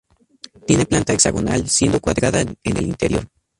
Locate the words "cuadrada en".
2.01-2.57